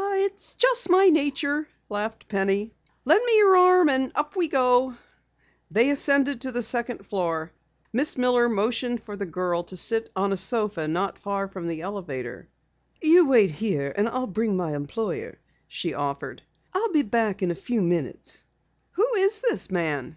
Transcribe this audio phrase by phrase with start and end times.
[0.00, 2.72] "It's just my nature," laughed Penny.
[3.04, 4.94] "Lend me your arm, and up we go."
[5.72, 7.50] They ascended to the second floor.
[7.92, 11.66] Miss Miller motioned for the girl to sit down on a sofa not far from
[11.66, 12.46] the elevator.
[13.02, 16.42] "You wait here and I'll bring my employer," she offered.
[16.72, 18.44] "I'll be back in a few minutes."
[18.92, 20.16] "Who is this man?"